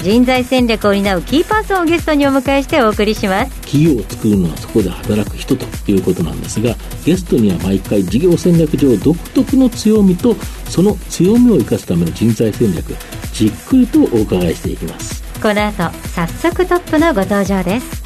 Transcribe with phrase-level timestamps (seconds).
[0.00, 3.50] 人材戦略を担うキーパーソンをゲストにお迎えしてお送りします。
[3.62, 10.34] 企業を作るのはそこで働く人ということなんですがゲストには毎回事業戦略上独特の強みと
[10.68, 12.94] その強みを生かすための人材戦略
[13.32, 15.22] じっくりとお伺いしていきます。
[15.42, 18.02] この後早速トップのご登場です。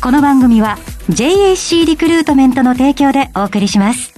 [0.00, 0.78] この番組は
[1.08, 4.14] JAC リクルートメントの提供でお送りします。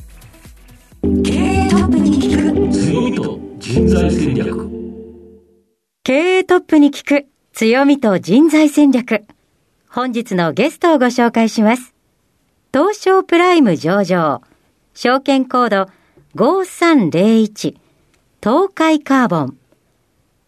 [1.24, 4.75] 経営トップに聞く強みと人材戦略
[6.06, 9.24] 経営トップに聞く強みと人材戦略。
[9.90, 11.94] 本日のゲストをご紹介します。
[12.72, 14.40] 東証プライム上場。
[14.94, 15.90] 証券コード
[16.36, 17.74] 5301
[18.40, 19.56] 東海カーボン。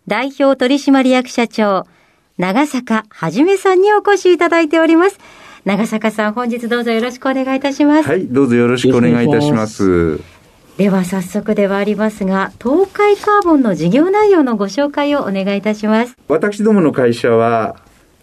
[0.07, 1.89] 代表取締役社長、
[2.37, 5.19] 長坂はじめさんにお越しいただいております。
[5.65, 8.09] 長坂さん、本日どうぞよろしくお願いいたします。
[8.09, 10.38] はい、どうぞよろしくお願いいたします。
[10.79, 16.17] では早速ではありますが、東海カーボンの事業内容のご紹介をお願いいたします。
[16.29, 17.75] 私どもの会社は、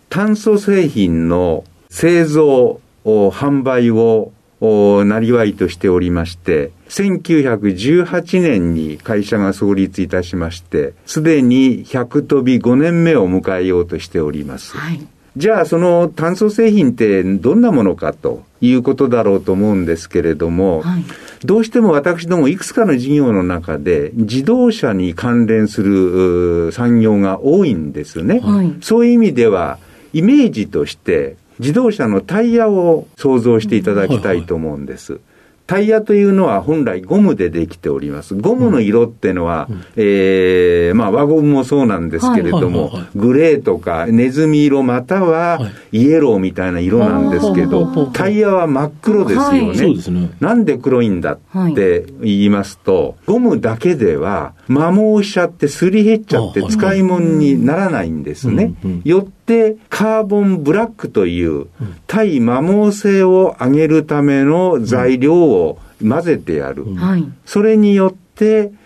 [0.08, 4.32] 炭素製品の製造、お販売を、
[4.62, 14.78] おなりわいとしておりまして、1918年に会社が創立いたしまして、すでに100飛び5年目を迎えようとしております。
[14.78, 15.06] はい。
[15.38, 21.04] じゃあ、その炭素製品ってどんなものかということだろうと思うんですけれども、はい
[21.44, 28.40] どうしても私どもいくつかの事業の中で自動車に関連するう産業が多いんですね。
[28.40, 29.78] はいそういう意味では、
[30.14, 35.20] イメージとして自動車のタイヤを想像していただきたいと思うんです。
[35.68, 38.36] タイヤというのは本来ゴムでできております。
[38.36, 46.00] ゴムの色っていうのは、えーまあ輪ゴムもそうなんですけれども、はいはいはいグレーとかネズミ色またははい。
[46.04, 49.68] イエローみたいな色なんですけど、はいタイヤは真っ黒ですよね。
[49.68, 49.78] はい。
[49.78, 50.32] そうですね。
[50.40, 51.38] なんで黒いんだっ
[51.76, 58.76] て言いますと、ゴムだけでは摩耗しちゃってすり減っちゃって使い物にならないんですね。
[58.84, 59.02] うんうん。
[59.04, 61.68] よってカーボンブラックという
[62.08, 66.96] 対摩耗性を上げるための材料を混ぜてやる。
[66.96, 67.26] はい。
[67.46, 68.25] それによって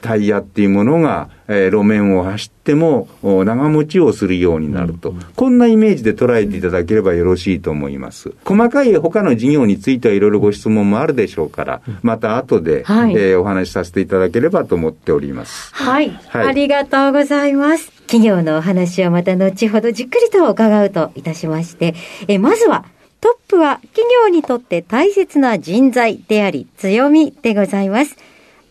[0.01, 8.33] タイヤっていうものが、えー路面を走ってもお長持ちをするようになると、こんなイメージで捉えていただければよろしいと思います。
[8.45, 15.73] 細かい他の事業についてはいろいろご質問もあるでしょうから、また後で、はいえーお話しさせていただければと思っております。
[15.73, 17.91] はい、はいありがとうございます。
[18.03, 21.95] 企業のお話はまた後ほどじっくりと伺うといたしまして、
[22.27, 22.85] えまずは、
[23.21, 28.15] トップは企業にとって大切な人材であり強みでございます。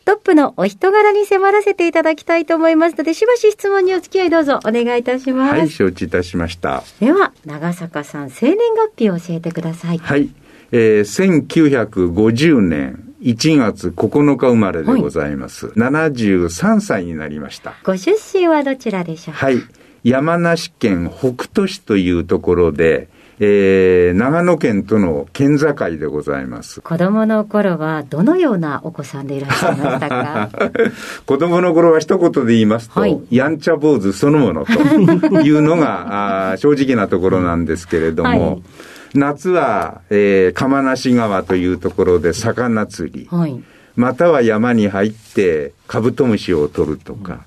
[0.08, 5.54] トップのお人柄に迫らせていただきたいと思いますので、しばし質問にお付き合いどうぞお願いいたします。
[5.54, 6.82] はい、承知いたしました。
[6.98, 9.98] では、長坂さん、生年月日を教えてください。
[9.98, 10.30] はい。
[10.72, 15.66] えー1950年1月9日生まれでございます。
[15.76, 17.74] 73歳になりました。
[17.84, 19.44] ご出身はどちらでしょうか？
[19.44, 19.58] はい。
[20.04, 26.80] 山梨県北杜市というところで、えー、長野県との県境でございます。
[26.80, 30.48] 子供の頃はどのようなお子さんでいらっしゃいましたか？
[31.26, 34.72] 子供の頃は一言で言いますと、はいやんちゃ坊主そのものと
[35.42, 38.62] いうのがあー正直なところなんですけれども、はい
[39.14, 43.58] 夏は、えー、釜無川というところで魚釣り、はい。
[43.96, 47.40] または山に入ってカブトムシを取るとか、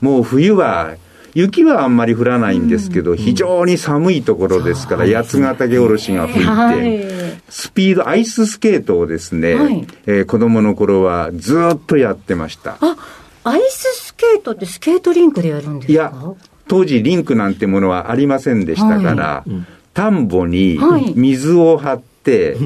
[0.00, 0.94] もう冬は、
[1.34, 7.02] 雪はあんまり降らないんですけど、非常に寒いところですから、八ヶ岳おろしが吹いて、はい。
[7.48, 9.86] スピード、アイススケートをですね、はい。
[10.06, 12.76] えー子供の頃はずっとやってました。
[12.80, 12.96] あ、
[13.44, 15.92] アイススケートってスケートリンクでやるんですか？
[15.92, 16.12] いや、
[16.68, 19.44] 当時リンクなんてものはありませんでしたから、
[19.94, 21.12] 田んぼにはい。
[21.16, 22.56] 水を張って、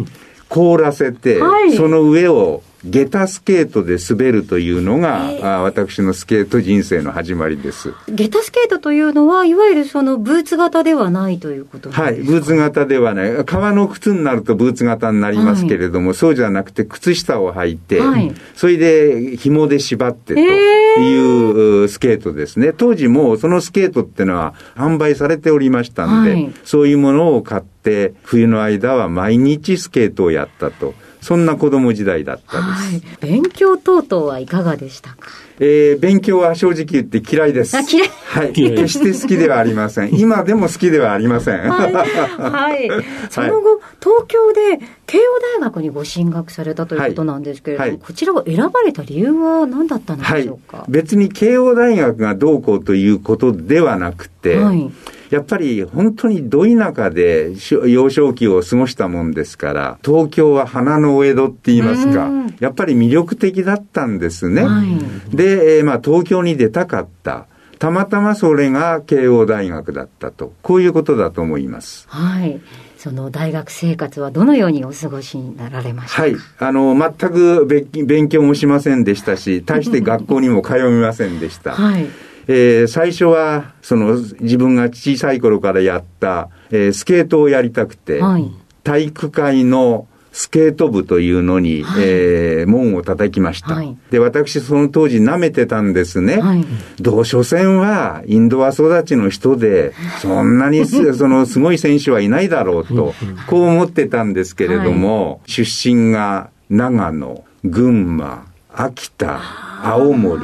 [0.48, 1.76] 凍らせて、はい。
[1.76, 7.94] その上を下駄スケートで滑るというのが、えあ私のスケート人生の始まりです。
[8.08, 13.44] ゲタスケートというのは、いわゆるそのブーツ型ではないということはい、ブーツ型ではない。
[13.44, 22.72] 革の靴になるとブーツ型になりますけれども、そうじゃなくて靴下を履いて、はいそれで紐で縛ってといううスケートですね。
[22.72, 30.94] 当時もうそのスケートっていうのは販売されておりましたんで、はいそういうものを買って、冬の間は毎日スケートをやったと。
[31.26, 32.68] そんな子供時代だったです。
[32.68, 35.16] はい、勉強等々はいかがでしたか？
[35.58, 37.76] えー、勉強は正直言って嫌いです。
[37.76, 38.52] あ、嫌いはい。
[38.52, 40.14] 決して好きではありません。
[40.20, 41.68] 今でも好きではありません。
[41.68, 41.92] はい。
[41.92, 42.88] はい、
[43.28, 45.22] その後、東京で慶応
[45.58, 54.92] 大学にご進学されたということなんですけれども、はい、こちらを選ばれた理由は何だったんでしょうか、はい、別に慶応大学がどうこうということではなくて、はい、
[55.30, 57.52] やっぱり本当にど田舎で
[57.86, 62.30] 幼少期を過ごしたもんですから、東京は花のお江戸って言いますか、
[62.60, 64.64] やっぱり魅力的だったんですね。
[64.64, 67.46] はい、で、えー、まあ東京に出たかった。
[67.78, 70.52] たまたまそれが慶応大学だったと。
[70.62, 72.06] こういうことだと思います。
[72.08, 72.60] はい。
[72.96, 76.36] その大学生活はどのようにお過ごしになられましたはい。
[76.58, 81.72] あの、全く勉強もしませんでしたし、大して学校にも通いませんでした。
[81.72, 82.06] はい。
[82.48, 88.50] えー、最初は、その、自分が小さい頃からやった、えー、スケートをやりたくて、はい、
[88.84, 90.06] 体育会の
[90.36, 93.74] スケート部というのに、はい、えー、門を叩きました。
[93.74, 96.38] はい、で、私その当時舐めてたんですね。
[96.40, 96.64] はい、
[97.00, 100.84] どう、所詮はインドア育ちの人で、そんなに
[101.16, 103.14] そのすごい選手はいないだろうと、
[103.46, 108.44] こう思ってたんですけれども、出身が長野、群馬、
[108.74, 109.40] 秋田、
[109.82, 110.42] 青森、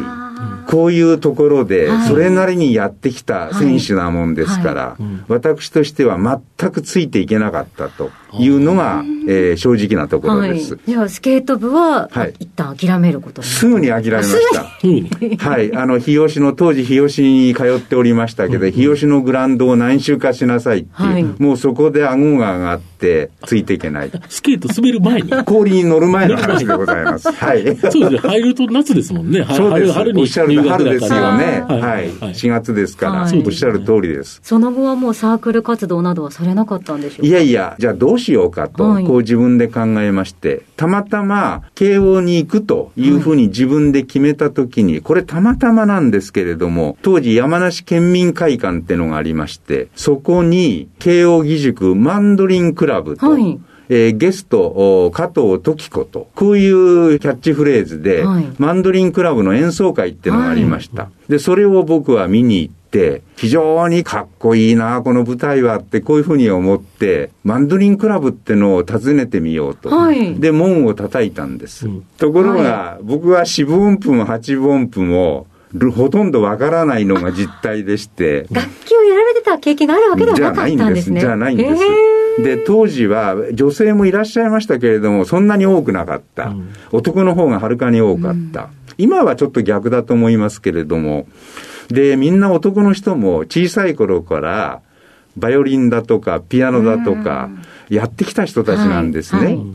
[0.67, 4.97] こういうところで、それなりにやってきた選手なもんですから、
[5.29, 6.19] 私としては
[6.59, 8.11] 全くついていけなかったと。
[8.39, 10.79] いうのが、えー、正直なところです。
[10.87, 15.49] じゃあ、スケート部は、はい、一旦諦めることすぐに諦めました。
[15.49, 15.75] はい。
[15.75, 24.11] あの、日吉の、当時日吉に通っておりましたけど、日吉のグラウンドを何周かしなさいっていう、はい、もうそこで顎が上がって、ついていけない。
[24.29, 27.31] スケート滑る前に氷に乗る前の話でございます。
[27.33, 27.77] はい。
[27.77, 28.31] そうですね。
[28.31, 29.45] 入ると夏ですもんね。
[29.51, 29.93] そうです。
[29.93, 31.65] 春におっしゃる春ですよね。
[31.69, 31.81] はい。
[31.81, 34.41] はい、4月ですから、おっしゃる通りです。
[34.43, 37.27] その後はもうサークル活動などはされなかったんでしょうか？
[37.27, 38.95] いやいや、じゃあどうしようかと。
[39.05, 53.61] こう自分で考えまして、たまたま慶応に行くというふうに自分で決めたときに、これたまたまなんですけれども、当時山梨県民会館ってのがありまして、そこに慶応義塾マンドリンクラブと、はい
[53.95, 61.03] えー、ゲスト、加藤時子と、こういうキャッチフレーズで、はい、マンドリンクラブの演奏会っていうのがありました。
[61.03, 69.91] はい、で、それを僕は見に行って、非常にかっこいいな、この舞台はって、こういうふうに思って、マンドリンクラブってのを訪ねてみようと。
[69.91, 71.87] はい、で、門を叩いたんです。
[71.87, 75.47] うん、ところが、はい、僕は四分音符も八分音符も、
[75.95, 78.47] ほとんどわからないのが実態でして。
[78.51, 81.21] 楽器をやられてた経験があるわけではなかったんですね。
[81.21, 81.69] じゃないんです。
[81.69, 82.43] じゃないんです。
[82.43, 86.49] で、当時は女性もいらっしゃいましたけれども、そんなに多くなかった。
[86.49, 88.63] うん、男の方がはるかに多かった。
[88.63, 91.27] うん、今はちょっと逆だと思いますけれども、
[91.89, 94.81] で、みんな男の人も小さい頃から、
[95.37, 97.51] バイオリンだとか、ピアノだとか、
[97.89, 99.45] やってきた人たちなんですね。
[99.45, 99.67] はいはい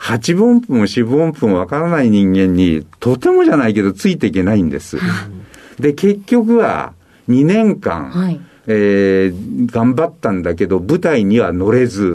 [0.00, 4.96] 8分音符も4分音符もわからない人間に、とてもじゃないけどついていけないんです。
[5.80, 6.92] で、結局は
[7.28, 12.14] 2年間、はい、えー、頑張ったんだけど、舞台には乗れず、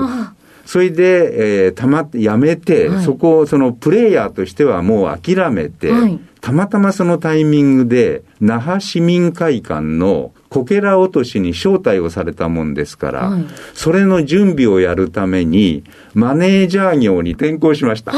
[0.65, 15.83] それで、えー、たま、やめて、はい、そこを、そのプレイヤーとしてはもう諦めて、はい、たまたまそのタイミングで、那覇市民会館のこけら落としに招待をされたもんですから、はい、それの準備をやるために、
[16.13, 18.13] マネージャー業に転向しました。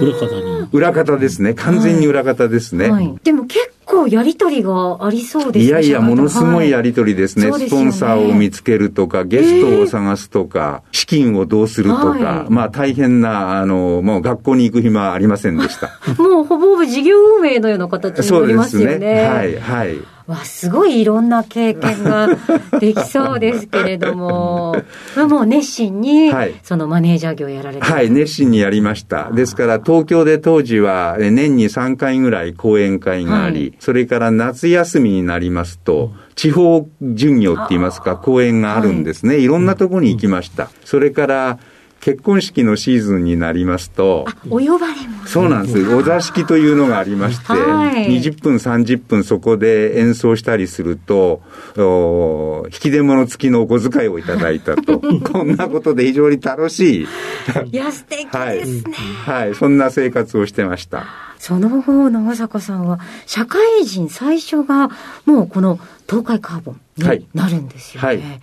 [0.00, 0.68] 裏方に。
[0.72, 1.54] 裏方ですね。
[1.54, 2.90] 完全に裏方ですね。
[2.90, 5.64] はいはい、でも結構やりとりがありそうですね。
[5.64, 7.50] いやいや、ものすごいやりとりですね。
[7.50, 15.90] はい、スポンサーを見つけるとか、ゲストを探すとか、資金をどうするとか、まあ大変な、あの、もう学校に行く暇はありませんでした。
[16.22, 18.92] もうほぼほぼ事業運営のような形になりますよね。
[18.92, 19.28] そうですね。
[19.28, 19.98] はい、はい。
[20.28, 22.28] わ、すごいいろんな経験が
[22.78, 24.76] できそうですけれども、
[25.16, 26.30] もう熱心に、
[26.62, 29.30] そのマネージャー業をやられてはい、熱心にやりました。
[29.32, 39.38] ですから、東京で当時は年に3回ぐらい講演会があり、はい、それから夏休みになりますと、地方巡業って言いますか、講演があるんですね。
[39.38, 39.46] い。
[39.46, 40.70] ろんなとこに行きました。
[40.84, 41.58] それから、
[42.00, 45.94] 結婚式のシーズンになりますと、お呼ばれもそうなんです。
[45.94, 51.42] お座敷というのがありまして、はい、20分、30分そこで演奏したりすると、
[51.76, 55.00] お引き出物付きのお小遣いをいただいたと。
[55.32, 57.08] こんなことで非常に楽しい。
[57.72, 59.42] いや、素敵ですね、はい。
[59.44, 59.54] はい。
[59.54, 61.06] そんな生活をしてました。
[61.38, 64.90] その後、長坂さんは、社会人最初が、
[65.26, 68.06] もうこの東海カーボンになるんですよね。
[68.06, 68.40] はい、はい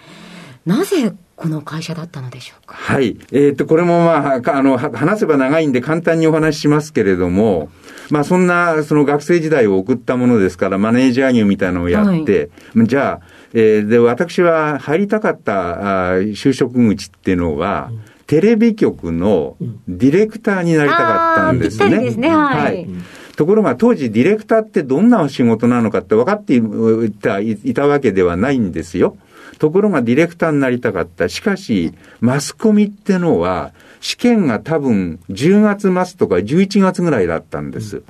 [0.65, 2.75] なぜこの会社だったのでしょうか？
[2.75, 3.17] はい。
[3.31, 7.69] えっ、ー、と、これもまあ、あの、話せば長いんで簡単にお話ししますけれども、
[8.09, 17.91] まあ、そんな、その学生時代を送ったものですから、マネージャー業みたいなのをやって、はい、じゃあ、えー、で、私は入りたかったあ就職口っていうのは、
[18.27, 19.55] テレビ局の
[19.87, 22.11] ディレクターになりたかったんですね。
[22.11, 22.63] すね、はい。
[22.63, 22.87] はい
[23.35, 29.17] ところが当時ディレクターってどんな仕事なのかって分かっていたいたわけではないんですよ。
[29.59, 31.29] ところがディレクターになりたかった。
[31.29, 33.71] しかし、マスコミってのは、
[34.01, 38.03] 試験が多分10月末とか11月ぐらいだったんです。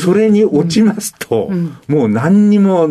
[0.00, 1.50] それに落ちますと、
[1.88, 2.86] もう何にも、あ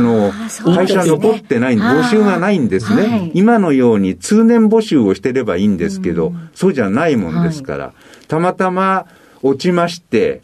[0.00, 0.30] の、
[0.74, 3.30] 会社残ってない、募集がないんですね。
[3.34, 7.92] 今のように通年募集をしてればいいんですけど、そうじゃないもんですから、
[8.28, 9.06] たまたま
[9.42, 10.42] 落ちまして、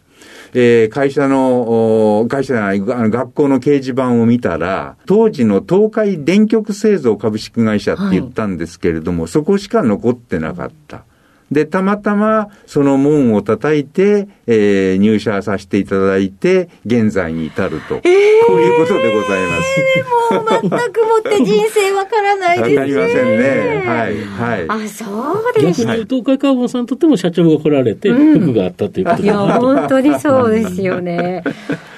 [0.54, 11.04] えー、会社の、会社じゃない、学校の掲示板を見たら、当時の東海電極製造株式会社って言ったんですけれども、はい、そこしか残ってなかった。
[11.50, 19.65] で、たまたまその門を叩いて、えー、入社させていただいて、現在に至ると、えー、こういうことでございます。
[19.97, 22.76] えー、もう全くもって人生わからないですね。
[22.76, 23.83] わかりませんね。
[23.87, 24.85] はい、はい。
[24.85, 25.93] あ、そうですか。
[25.95, 31.45] 東海カーボンさんにとっても社長が来られて、服があったということいや、本当にそうですよね。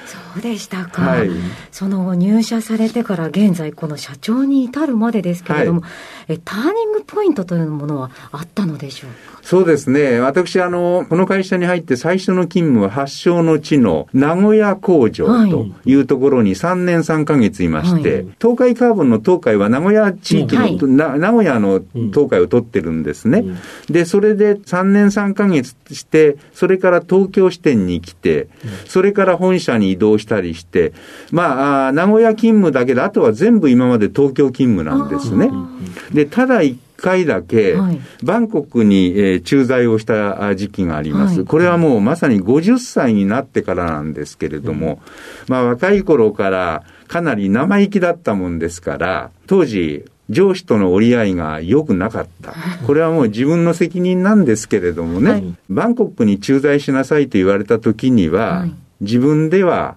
[0.05, 1.29] そうでしたか、はい、
[1.71, 5.89] その入社されてから現在、この社長に至るまでですけれども、はい、
[6.29, 9.38] えターニングポイントというものはあったのでしょうか？
[9.49, 10.19] そうですね。
[10.19, 20.61] 私、あの、この会社に入って最初の勤務は発祥の地の名古屋工場というところに3年3ヶ月いまして、はい、東海カーボンの東海は名古屋地域の、
[21.03, 21.81] はい、名古屋の
[22.13, 23.39] 東海を取ってるんですね。
[23.39, 23.57] うん、
[23.91, 28.49] で、それで3年3ヶ月して、それから東京支店に来て、
[28.85, 30.93] それから本社に移動したりして、
[31.31, 35.49] まあ、名古屋勤務だけで、あとは全部今まで東京勤務なんですね。
[36.13, 37.75] で、ただ一回だけ、
[38.23, 45.01] バンコクに、えー、駐在をした時期があります、はい、これはもうまさに50歳になってからなんですけれども、
[45.47, 52.53] まあ若い頃からかなり生意気だったもんですから、当時、上司との折り合いが良くなかった。
[52.85, 59.95] これはもう自分の責任なんですけれどもね、はい、バンコクに駐在しなさいと言われた時には、はい、自分では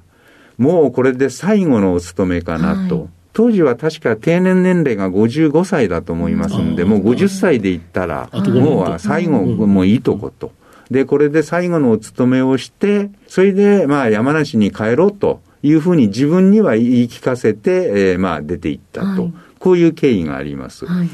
[0.58, 3.08] もうこれで最後のお勤めかなと。
[3.32, 10.52] 当時は確か定年年齢が55歳だと思いますんで、もう50歳で行ったら、もう最後、もういいとこと。
[10.90, 20.84] で、これで最後のお勤めをして、それで、まあ、山梨に帰ろうというふうに自分には言い聞かせて、えー、まあ、出ていったと、はい、こういう経緯があります。
[20.84, 21.08] はい、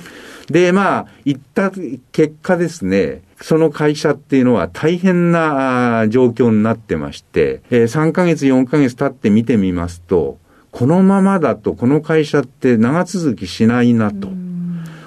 [0.50, 10.38] で、まあ、行った結果ですね、その会社っていうのは大変な状況になってまして、えー、3ヶ月、4ヶ月経って見てみますと、
[10.78, 14.28] このままだとこの会社って長続きしないなと。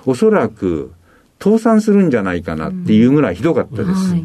[0.05, 0.91] おそらく
[1.41, 4.15] 倒産するんじゃないかなっていうぐらいひどかったです。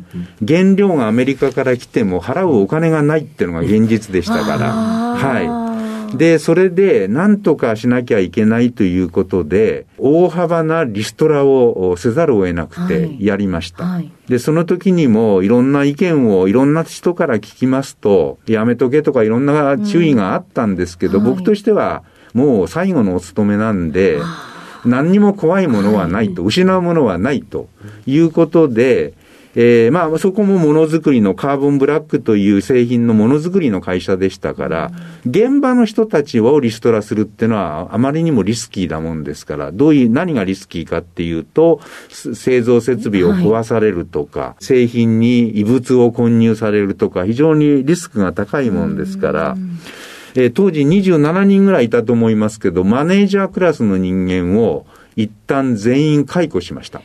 [0.45, 4.73] 原料がアメリカから来ても払うお金がないっていうのが現実でしたから。
[4.73, 5.65] はい。
[6.15, 13.85] で、それで何とかしなきゃいけないということで、大幅なリストラをせざるを得なくてやりました。
[13.85, 13.95] はい。
[13.97, 24.19] はい、で、その時にもいろんな意見をいろんな人から聞きますと、やめとけとかいろんな注意があったんですけど、うんはい、僕としてはもう最後のお勤めなんで、
[24.85, 27.69] 何にも怖いものはないと、失うものはないと
[28.07, 29.15] いうことで、
[29.59, 34.93] えー、まあ、そこもものづくりのカーボンブラックという製品のものづくりの会社でしたから、
[35.25, 49.57] 現場の人たちをリストラするっていうのはあまりにもリスキーだもんですから、どういう、何がリスキーかっていうと、製造設備を壊されるとか、はい、製品に異物を混入されるとか、非常にリスクが高いもんですから、
[50.35, 54.85] えー、当時27人ぐらいいたと思いますけど、マネージャークラスの人間を
[55.17, 57.01] 一旦全員解雇しました。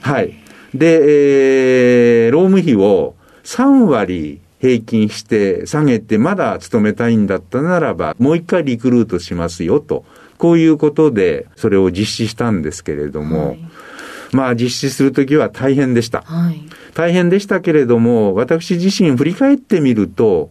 [0.00, 0.49] はい。
[0.74, 10.04] で、えー、労務費を3割平均して下げてまだ勤めたいんだったならば、もう一回リクルートしますよと。
[10.36, 13.60] こういうことで、それを実施したんですけれども、はい、
[14.32, 16.62] まあ実施するときは大変でした、はい。
[16.94, 20.50] 大変でしたけれども、私自身振り返ってみると、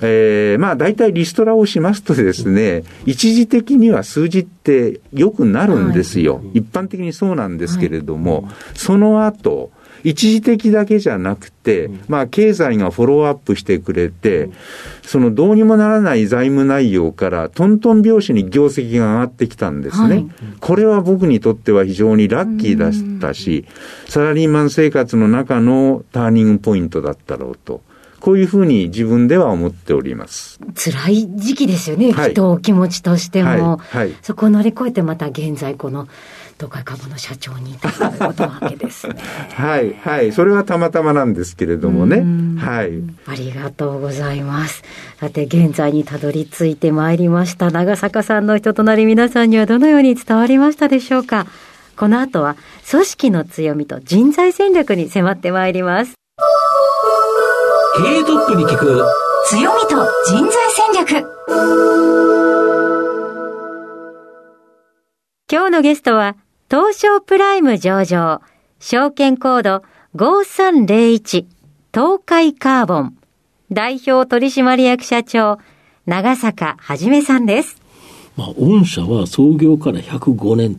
[0.00, 6.58] えー、まあ大体リストラをしますとですね、一時的には数字って良くなるんですよ、はい。
[6.58, 9.70] 一般的にそうなんですけれども、はい、その後、
[10.04, 14.50] 一時的だけじゃなくて、まあ、経済がフォローアップしてくれて、
[15.02, 20.16] そのどうにもならない財務内容から、トントン拍子に業績が上がってきたんですね。
[20.16, 20.28] はい、
[20.60, 23.64] これは僕にとっては非常にラッキーだったし、
[24.08, 27.82] サラリーマン生活の中のターニングポイントだったろうと。
[28.20, 30.58] こういうふうに自分では思っております。
[30.74, 33.48] 辛い時期ですよね、はい、人お気持ちとしても。
[33.48, 36.08] はいはい、そこを乗り越えてまた現在この
[36.58, 39.14] 東海株の社長にいたということわけですね。
[39.54, 40.32] はい、はい。
[40.32, 42.24] それはたまたまなんですけれどもね。
[42.58, 43.00] はい。
[43.26, 44.82] ありがとうございます。
[45.20, 47.70] さて、現在にたどり着いてまいりました。
[47.70, 51.46] 長坂さんの人となり皆さんにはどのように伝わりましたでしょうか
[51.96, 52.56] この後は
[52.88, 56.14] 組織の強みと人材戦略に迫ってまいります。
[57.96, 59.04] 経営トップに聞く
[59.48, 62.28] 強みと人材戦略。
[65.50, 66.36] 今日のゲストは、
[66.70, 68.42] 東証プライム上場、
[68.78, 69.82] 証券コード
[70.16, 71.46] 5301、
[71.94, 73.16] 東海カーボン、
[73.72, 75.56] 代表取締役社長、
[76.04, 77.80] 長坂はじめさんです。
[78.36, 80.78] まあ、御社は創業から105年、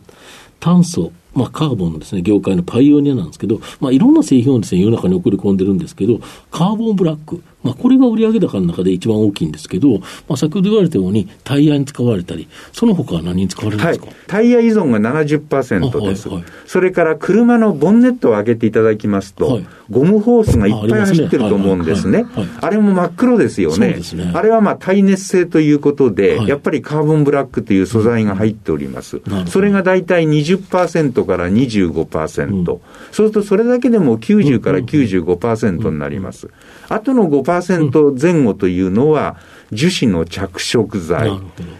[0.60, 6.20] 炭素、まあ、カーボンのですね、業界のパイオニアなんですけど、まあ、いろんな製品をですね、世の中に送り込んでるんですけど、
[6.50, 22.24] カーボンブラック、まあ、これが売上高の中で一番大きいんですけど、まあ、先ほど言われたように、タイヤに使われたり、その他は何に使われるんですか、はい、タイヤ依存が70%です、はいはい、それから車のボンネットを開けていただきますと、はい、ゴムホースがいっぱい走ってると思うんですね。
[22.60, 24.00] あれも真っ黒ですよね。
[24.14, 27.80] ねあれはまあ耐熱性ということで、やっぱりカーボンブラックとい。
[27.80, 29.20] う素材が入っております。
[29.24, 32.80] うん、それが大体20%から25%、うん、そう
[33.12, 36.48] するとそれだけでも90から95%になります。
[36.88, 39.36] あとの5%前後というのは、
[39.70, 41.30] 樹脂の着色剤、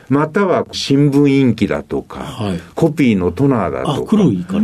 [0.09, 4.17] または新聞印記だとか、はい、コピーのトナーだとか、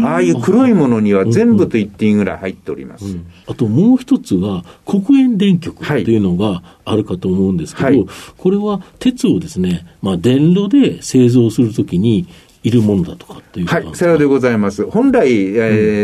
[0.08, 3.06] ああいう黒いものには全部と言っていいぐらい入っております。
[3.06, 3.10] うん。
[3.12, 12.28] うん、あともう一つは、黒煙電極というのがあるかと思うんですけど、はい、これは鉄をですね、まあ、電炉で製造するときに、
[12.66, 14.84] いるものだとかっていうはい、さようでございます。
[14.90, 15.60] 本来、え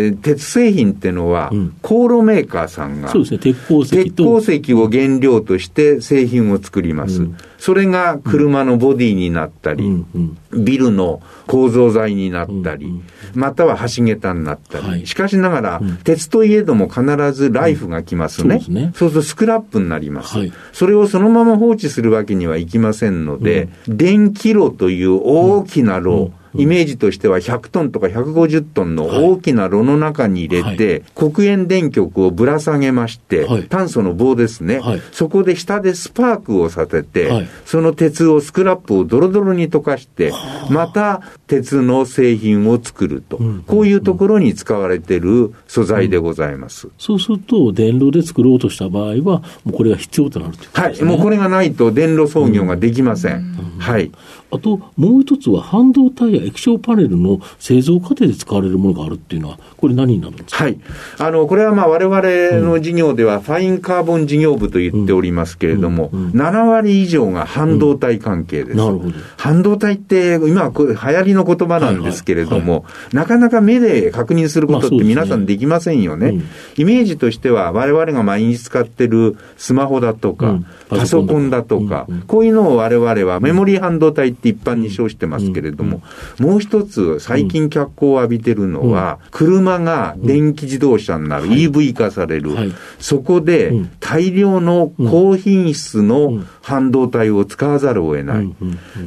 [0.06, 7.22] ー、うん、鉄製品っていうのは、うん、航路メーカーさんが、そうですね、鉄鉱石鉄鉱石を原料として製品を作ります。
[7.22, 13.02] うん、それが車のボディになったり、うんビルの構造材になったり、
[13.34, 18.60] または橋桁になったり、はい、しかしながら、鉄といえども必ずライフが来ますね。
[18.94, 40.32] そうするとスクラップになります、はい、それをそのまま放置するわけにはいきませんので、電気炉という大きな炉、イメージとしては100トンとか150トンの大きな炉の中に入れて、はい、黒煙電極をぶら下げまして、はい、炭素の棒ですね、はい、そこで下でスパークをさせて、その鉄を、スクラップをドロドロに溶かして、
[40.70, 46.88] また鉄の製品を作ると、こういうところに使われている素材でございます。
[46.98, 51.08] そうすると、電炉で作ろうとした場合は、もうこれが必要となるということですね。
[51.08, 53.42] はい、もうこれがないと電炉操業ができません。
[53.78, 54.10] はい。
[54.52, 60.64] あと、もう一つは半導体や液晶パネルの製造過程で使われるものがあるっていうのは、これ何になるんですか？
[60.64, 60.78] はい。
[61.18, 68.76] あの、これはまあ我々の事業では、ファインカーボン事業部と言っておりますけれども、うんうんうん、7割以上が半導体関係です。
[68.76, 69.12] なるほど。
[69.38, 76.26] 半導体って、今は流行りの言葉なんですけれども、はいはいはい、なかなか目で確認することって皆さんできませんよね。
[76.26, 76.44] まあね
[76.76, 86.02] うん、イメージとしては、我々が毎日使ってるスマホだとか、うん、パソコンだとか、こういうのを我々はメモリー半導体って一般に称してますけれども、
[86.38, 92.50] もう一つ最近脚光を浴びてるのは、車が電気自動車になる、EV 化される、
[92.98, 98.54] そこで大量の高品質の半導体を使わざるを得ない。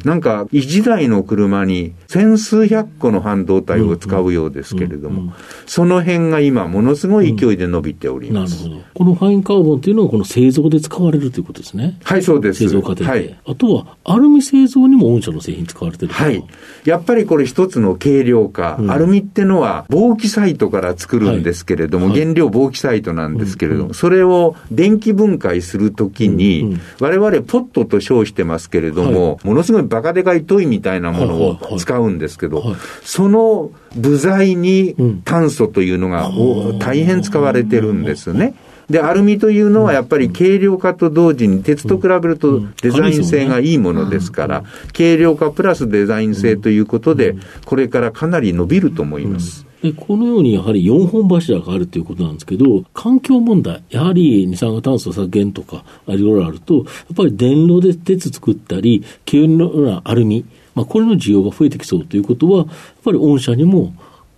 [0.04, 5.34] なんか、一台の車に千数百個の半導体を使うようですけれども、
[5.66, 8.70] その辺が今、ものすごい勢いで伸びております。
[8.94, 11.98] このファインカーボンというのは、この製造で使われるということですね。
[12.04, 12.60] はい、そうです。
[12.60, 13.10] 製造過程で。
[13.10, 16.44] はい、あとは、アルミ製造にも御社の製品使われてるはい。
[16.86, 36.32] やっぱりこれ一つの軽量化、うん、アルミってのは、防気サイトから作るんですけれども、はい、原料防気サイトなんですけれども、うん、それを電気分解するときに、うん、我々ポットと称してますけれども、はい、ものすごいバカでかいトイみたいなものを使うんですけど、その部材に炭素というのが
[36.80, 38.56] 大変使われてるんですね。
[38.90, 44.64] で、アルミというのはやっぱり軽量化と同時に鉄と比べるとデザイン性がいいものですから、
[44.96, 49.66] 軽量化プラスデザイン性ということで、これからかなり伸びると思います。
[49.82, 62.68] でこのようにやはり4本柱があるということなんですけど、環境問題、やはり二酸化炭素削減とか、いろいろあると、やっぱり電炉で鉄作ったり、軽量なアルミ、まあ、これの需要が増えてきそうということは、やっ
[63.04, 63.94] ぱり御社にも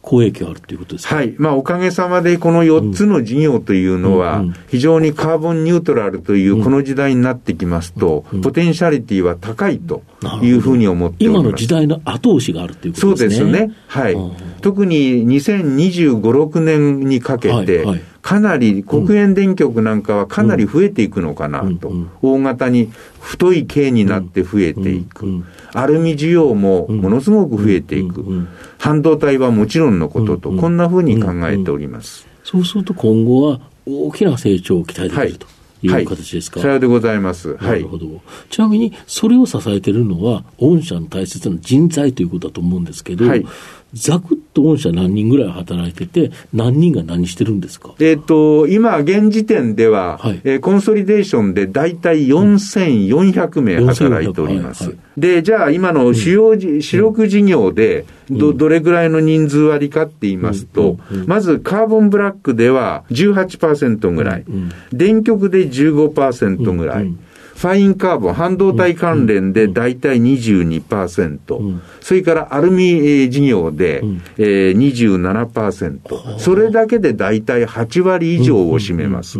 [0.07, 1.15] 好影響あるということですか？
[1.15, 1.35] はい。
[1.37, 10.03] まあ、おかげさまで、この4つの事業というのは、非常にカーボンニュートラルというこの時代になってきますと、ポテンシャリティは高いと
[10.41, 13.37] いうふうに思って今の時代の後押しがあるということですね。
[13.37, 13.75] そうですね。
[13.87, 14.17] はい。
[14.61, 17.85] 特に2025、6年にかけて、
[18.21, 21.91] かなり黒煙電極なんかはかなり増えていくのかなと、
[22.21, 22.89] 大型に
[23.19, 25.43] 太い径になって増えていく、
[25.79, 32.27] アルミ需要もものすごく増えていく、半導体はもちろんのことと、こんなふうに考えております。
[32.43, 35.47] そうすると今後は大きな成長を期待できると。
[35.83, 36.59] いう形ですか？
[36.59, 37.55] さようでございます。
[37.61, 38.07] なるほど。
[38.49, 43.45] ちなみに、それを支えているのは、御社の大切な人材ということだと思うんですけど、はい、
[43.93, 47.93] ざくっと御社何人ぐらい働いてて、何人が何してるんですか？
[47.99, 54.85] えっ、と、今、現時点では、はい、えー、コンソリデーションで大体4400名働いております。
[54.85, 61.21] はいはい、で、じゃあ今の主要、うん、主力事業でど、どれぐらいの人数割かって言いますと、うん。
[61.21, 64.45] うん、まずカーボンブラックでは18%ぐらい、
[64.91, 67.13] 電極で15%ぐらい、
[67.57, 74.21] ファインカーボン、半導体関連で大体22%、うん、それからアルミ事業で、うん。
[74.37, 79.39] えー、27%、それだけで大体8割以上を占めます。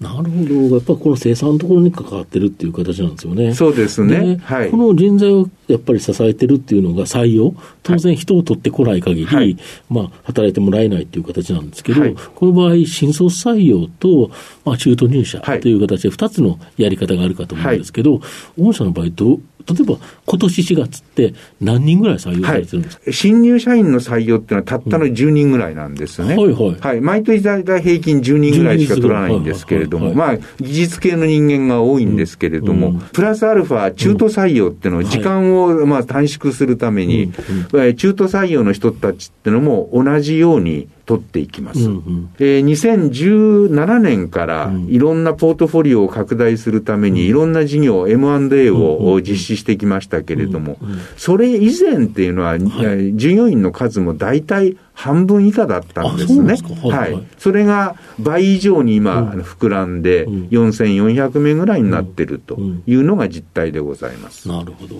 [0.00, 3.54] なるほど、やっぱりこの生産のところに関わってるっていう形なんですよね。
[3.54, 4.40] そうですね。
[4.42, 9.56] はい、この人材をやっぱり支えてるっていうのが採用、当然人を取ってこない限り、はい、
[9.88, 14.30] まあ、働いてもらえないっていう形なんですけど、はい、この場合、新卒採用と、
[14.64, 18.20] まあ、中途入社という形で2つのやり方があるかと思うんですけど、
[18.58, 19.96] 御社の場合ど、例えば
[20.26, 26.34] 今年4月って何人ぐらい採用されてるんですか、はい、新入社員の採用っていうのはたったの10人ぐらいなんですね。
[26.34, 26.80] うん、はいはい。
[26.80, 27.00] はい。
[27.00, 37.32] 毎年大体平均10人ぐらいしか取らないんですけれども、まあ、技術系の人間が多いんですけれども、うん、プラスアルファ中途採用っていうのを時間をまあ短縮するために、
[37.72, 41.80] うん、中途採用の人たちっていうのも同じように取っていきます。
[41.80, 50.78] うんうん、えー、2017年からいろんなポートフォリオを拡大するためにいろんな事業、M&A を実施してきましたけれども、
[51.16, 56.54] それ以前っていうのは、はい、従業員の数も大体半分以下だったんですね。
[56.88, 64.46] はい、はい、それが倍以上に今、膨らんで、4400名ぐらいになってるというのが実態でございます。
[64.46, 64.94] なるほど。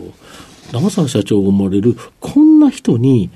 [0.72, 3.30] 長澤社長が思われる、こんな人に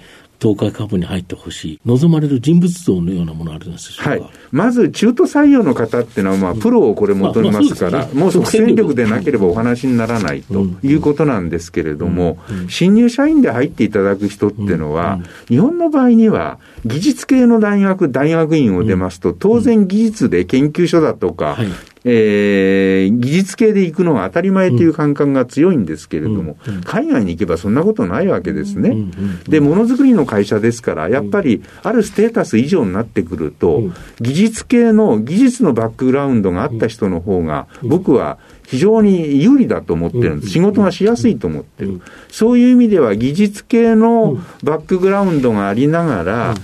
[0.45, 12.37] 東海株に入ってほしい、望まれる人物像のようなものあるんでしょうか、はい、まず中途採用の方っていうのは、まあ、プロをこれ求めますから、もう即戦力でなければお話にならないということなんですけれども、
[12.69, 21.57] 新入社員で入っていただく人っていうのは、日本の場合には、技術系の大学、大学院を出ますと、当然技術で研究所だとか、
[22.05, 28.91] えー、技術系で行くのが当たり前という感覚が強いんですけれども、うんうん、海外に行けばそんなことないわけですね。
[28.91, 33.85] うんで、ものづくりの会社ですから、やっぱりあるステータス以上になってくると、
[34.21, 40.53] 技術系の技術のバックグラウンドがあった人の方が、僕は非常に有利だと思ってるんです。
[40.53, 42.01] 仕事がしやすいと思ってる。
[42.31, 46.55] そういう意味では技術系のバックグラウンドがありながら、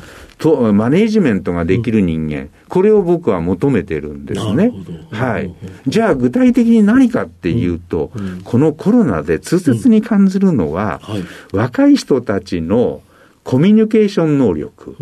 [0.41, 4.73] とマネージメントができる人間、これを僕は求めてるんですね。
[5.13, 5.55] はい。
[5.87, 13.03] じゃあ具体的に何かっていうと、うんうん、このコロナで痛切に感じるのは、はい、若い人たちの
[13.45, 14.97] コミュニケーション能力、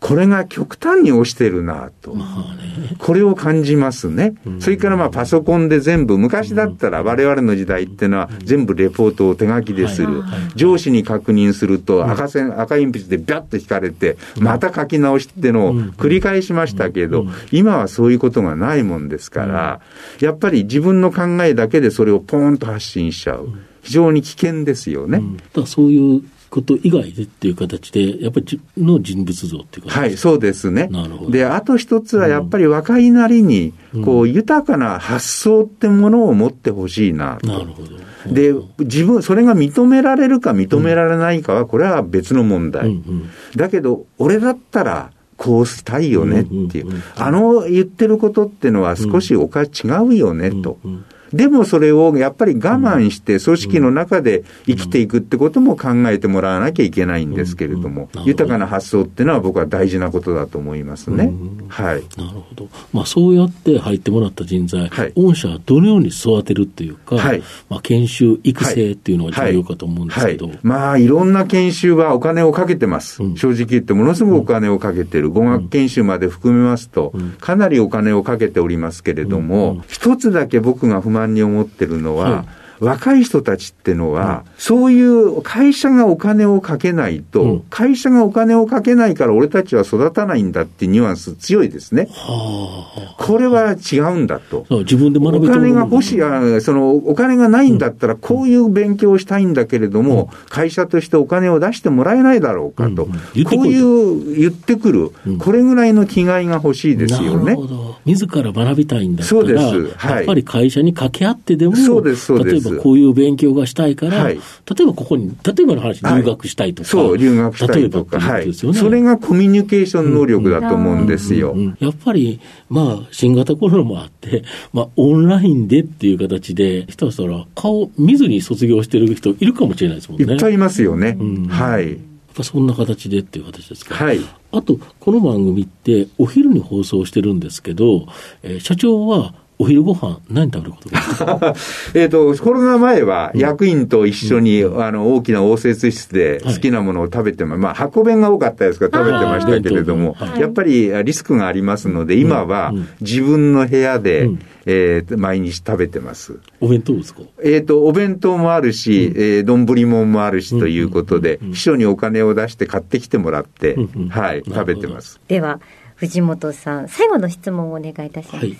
[0.00, 4.34] これが極端に落ちてるなと、まあね、これを感じますね。
[4.46, 10.22] うん、それからまあパソコンで全部、昔だったら我々の時代っていうのは全部レポートを手書きでする。
[10.54, 19.80] 上司に確認すると赤線、赤鉛筆でビャッと引かれて、また書き直しってのを繰り返しましたけど、今はそういうことがないもんですから、
[20.20, 23.48] やっぱり自分の考えだけでそれをポーンと発信しちゃう。
[23.82, 25.22] 非常に危険ですよね。
[25.54, 30.88] だそういうこと以外でっていう形で、やっぱりの人物像っていうか、はい、そうですね。
[30.88, 31.30] なるほど。
[31.30, 37.46] で、あと一つはやっぱり若いなりに、こう、豊かな発想ってものを持ってほしいなと。
[37.46, 37.98] なるほど。
[38.32, 42.86] で、自分、それが認められるか認められないかは、これは別の問題。
[42.86, 47.02] うんうん、だけど、俺だったら、こうしたいよねっていう。
[47.16, 49.68] あの言ってることっていうのは少しおか違
[50.04, 50.78] うよねと。
[50.84, 61.32] うんうんでもそれをやっぱり我慢して組織の中で生きていくってことも考えてもらわなきゃいけないんですけれども、豊かな発想っていうのは僕は大事なことだと思いますね。
[61.68, 62.02] はい。
[62.16, 62.68] なるほど。
[62.92, 73.22] まあそうやって入ってもらった人材、はい、御社はどのように育てるっていうか、はい、まあ研修、育成っていうのが重要かと思うんですけど、はい、まあいろんな研修はお金をかけてます。
[73.22, 75.30] うん、正直言ってものすごくお金をかけてる。
[75.30, 82.44] 語学研修まで含めますと、かなりお金をかけておりますけれども、一つだけ僕が不満に思ってるのは、
[82.80, 92.08] 若い人たちってのは、うん、そういう会社がお金をかけないと、うん、会社がお金をかけないから俺たちは育たないんだってニュアンス強いですね。
[92.10, 94.66] はあ、これは違うんだと。
[94.70, 103.06] 自分で学べお金が欲しい、そのお金がないんだったらこういう勉強をしたいんだけれども、うん、会社としてお金を出してもらえないだろうかと。
[103.06, 107.56] こういう言ってくる、これぐらいの気概が欲しいですよね。
[108.04, 109.96] 自ら学びたいんだったら、そうです。
[109.96, 112.67] はい、やっぱり会社に掛け合ってでも、そうです、そうです。
[112.70, 114.40] ばこういう勉強がしたいから、はい、例
[114.82, 121.56] えばここに、例えばの話、留学したいとか、そう、留学したいとか、はい、それがコミュニケーション能力だと思うんですよ。
[121.80, 130.34] やっぱり、まあ、新型コロナもあって、まあ、オンラインでっていう形で、ひたすら顔見ずに卒業してる人いるかもしれないですもんね。
[130.34, 131.16] いっぱいいますよね。
[131.18, 131.98] うん、はい。
[132.38, 133.94] ぱそんな形でっていう形ですか。
[133.94, 134.20] はい。
[134.52, 138.06] あと、この番組ってお昼に放送してるんですけど、
[138.42, 141.54] えー、社長はお昼ご飯何食べることですか
[141.94, 154.38] えっと、コロナ前は役員と一緒に、うん、あの、大きな応接室で好きなものを食べても、はい、まあ、箱弁が多かったですから食べてましたけれども、はい、やっぱりリスクがありますので、今は自分の部屋で、うん。
[154.70, 156.40] えー、毎日食べてます。
[156.60, 157.22] お弁当ですか？
[157.42, 163.76] えっ、ー、と、お弁当もあるし、うん、えー、丼もんもあるしということで、秘書にお金を出して買ってきてもらって、
[164.10, 165.20] はい、食べてます。
[165.26, 165.60] では、
[165.96, 168.36] 藤本さん、最後の質問をお願いいたします。
[168.36, 168.58] はい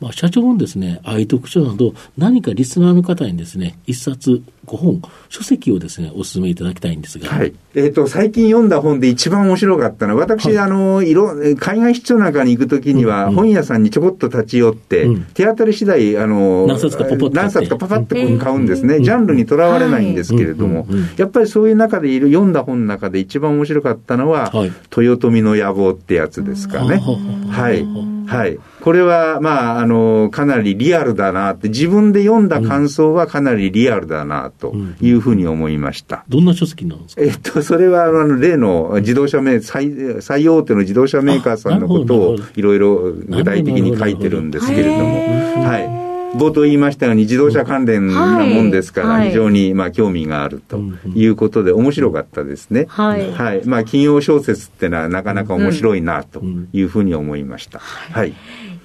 [0.00, 7.28] まあ、社長もですね、愛読書など、何かリスナーの方にですね、一冊、5本、書籍をですね、お勧めいただきたいんですが。
[7.28, 7.52] はい。
[7.74, 19.00] えっ、ー、と、最近読んだ本で一番面白かったのは、私、はい、あの、いろ、海外出張なんかに行くときには、本屋さんにちょこっと立ち寄って、うん、手当たり次第、あの、何冊かポポッと何冊かパパッと買うんですね。
[19.00, 27.02] ジャンルにとらわれないんですけれども、やっぱりそういう中でいる、読んだ本の中で一番面白かったのは、はい、豊臣の野望ってやつですかね。
[27.50, 27.84] はい。
[28.26, 28.58] はい。
[28.80, 36.24] これは、まあ、あの、かなりリアルだなって、自分で読んだ感想はかなりリアルだなというふうに思いました。
[36.28, 37.22] どんな書籍なんですか？
[37.22, 45.98] えっと、それは、あの、例の自動車メー最、最大手の自動車メーカーさんのことをいろいろ具体的に書いてるんですけれども、はい。
[46.36, 50.78] 冒頭言いましたように、自動車関連なもんですから、非常にまあ興味があると
[51.14, 52.84] いうことで、面白かったですね。
[52.88, 53.32] はい。
[53.32, 53.62] はい。
[53.64, 56.42] まあ、企業小説ってのはなかなか面白いなと
[56.74, 57.78] いうふうに思いました。
[57.78, 58.34] はい。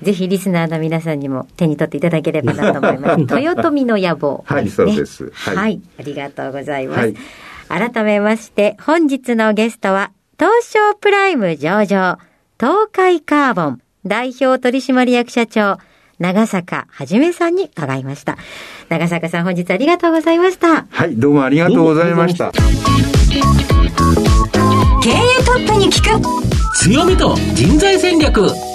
[0.04, 3.20] ぜひリスナーの皆さんにも手に取っていただければなと思います。
[3.39, 5.56] 豊臣の野望、ね、はい、そうです、はい。
[5.56, 5.82] はい。
[6.00, 7.00] ありがとうございます。
[7.00, 7.16] はい、
[7.92, 12.18] 改めまして、本日のゲストは、東証プライム上場、
[12.60, 15.78] 東海カーボン代表取締役社長、
[16.20, 18.38] 長坂はじめさんに伺いました。
[18.89, 20.86] 長坂さん本日ありがとうございました。
[20.89, 22.52] はい、どうもありがとうございました。
[22.52, 22.60] 経
[25.10, 26.44] 営トップに聞く
[26.78, 28.73] 強みと人材戦略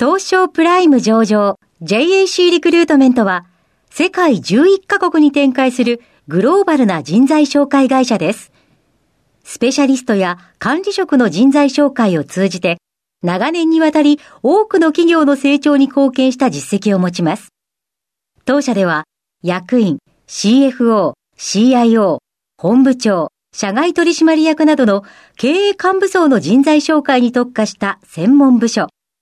[0.00, 3.46] 東証プライム上場 JAC リクルートメントは
[3.90, 8.52] 世界11カ国に展開するグローバルな人材紹介会社です。
[9.42, 12.78] スペシャリストや管理職の人材紹介を通じて
[13.24, 17.48] 長年にわたり多くの企業の成長に貢献した実績を持ちます。
[18.44, 19.02] 当社では
[19.42, 22.18] 役員、CFO、CIO、
[22.56, 25.02] 本部長、社外取締役などの
[25.36, 28.86] 経営幹部層の人材紹介に特化した専門部署、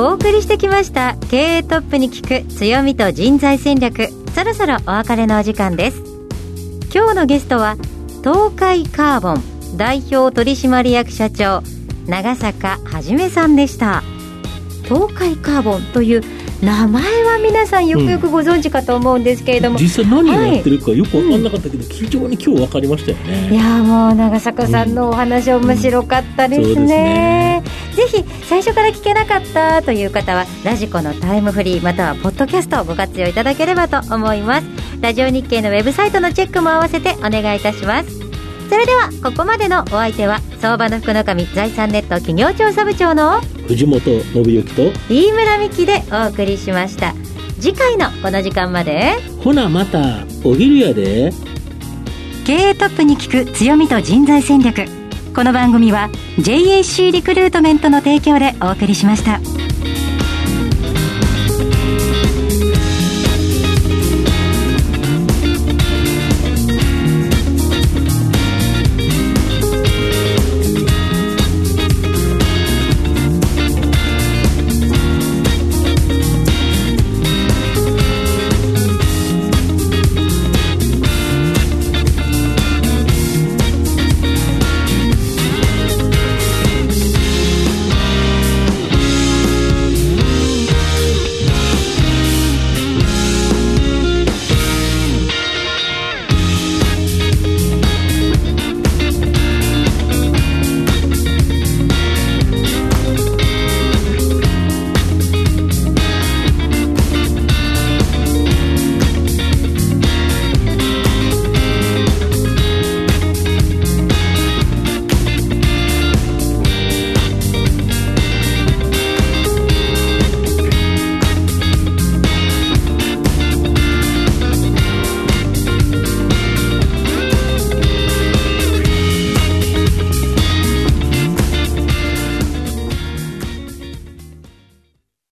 [0.00, 1.16] お送りしてきました。
[1.28, 4.10] 経営トップに聞く強みと人材戦略。
[4.32, 6.00] そろそろお別れのお時間です。
[6.94, 7.76] 今日のゲストは
[8.22, 11.64] 東海カーボン代表取締役社長
[12.06, 14.04] 長坂はじめさんでした。
[14.84, 16.22] 東海カーボンという
[16.62, 23.48] 名前は皆さんよくよくご存知かと思うんですけれども、うん、実際何をやってるかよく分かんなかったけど、はい、非常に今日分かりましたよね。
[23.52, 26.76] いやもう長坂さんのお話面白かったですね。
[26.76, 26.86] うん。
[26.86, 27.62] ね、
[27.98, 34.66] ぜひ最初から聞けなかったという方はラジコのタイムフリーまたはポッドキャストをご活用いただければと思います。
[35.00, 38.10] ラジオ日経のウェブサイトのチェックも合わせてお願いいたします。
[38.68, 47.14] それではここまでのお相手は相場の福の神財産ネット企業調査部長の藤本信之と飯村美希でお送りしました。
[47.58, 49.14] 次回のこの時間まで。
[49.42, 51.32] ほなまたお昼やで。
[52.46, 54.97] 経営トップに聞く強みと人材戦略
[55.38, 59.67] この番組は JAC リクルートメントの提供でお送りしました。